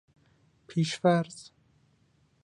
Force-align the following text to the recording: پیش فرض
پیش 0.67 0.97
فرض 0.99 1.49